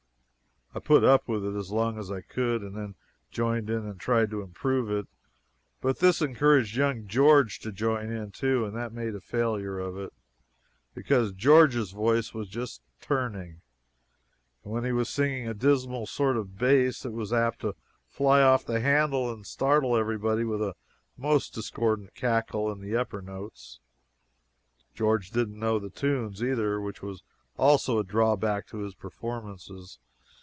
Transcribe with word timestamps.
I 0.73 0.79
put 0.79 1.03
up 1.03 1.27
with 1.27 1.43
it 1.43 1.53
as 1.53 1.69
long 1.69 1.99
as 1.99 2.09
I 2.09 2.21
could 2.21 2.61
and 2.61 2.77
then 2.77 2.95
joined 3.29 3.69
in 3.69 3.85
and 3.85 3.99
tried 3.99 4.29
to 4.29 4.41
improve 4.41 4.89
it, 4.89 5.05
but 5.81 5.99
this 5.99 6.21
encouraged 6.21 6.77
young 6.77 7.07
George 7.07 7.59
to 7.59 7.73
join 7.73 8.09
in 8.09 8.31
too, 8.31 8.63
and 8.63 8.73
that 8.73 8.93
made 8.93 9.13
a 9.13 9.19
failure 9.19 9.79
of 9.79 9.97
it; 9.97 10.13
because 10.93 11.33
George's 11.33 11.91
voice 11.91 12.33
was 12.33 12.47
just 12.47 12.81
"turning," 13.01 13.59
and 14.63 14.71
when 14.71 14.85
he 14.85 14.93
was 14.93 15.09
singing 15.09 15.45
a 15.45 15.53
dismal 15.53 16.05
sort 16.05 16.37
of 16.37 16.57
bass 16.57 17.03
it 17.05 17.11
was 17.11 17.33
apt 17.33 17.59
to 17.59 17.75
fly 18.07 18.41
off 18.41 18.63
the 18.63 18.79
handle 18.79 19.29
and 19.29 19.45
startle 19.45 19.97
everybody 19.97 20.45
with 20.45 20.61
a 20.61 20.77
most 21.17 21.53
discordant 21.53 22.15
cackle 22.15 22.67
on 22.67 22.79
the 22.79 22.95
upper 22.95 23.21
notes. 23.21 23.81
George 24.95 25.31
didn't 25.31 25.59
know 25.59 25.79
the 25.79 25.89
tunes, 25.89 26.41
either, 26.41 26.79
which 26.79 27.01
was 27.01 27.23
also 27.57 27.99
a 27.99 28.05
drawback 28.05 28.65
to 28.67 28.77
his 28.77 28.95
performances. 28.95 29.99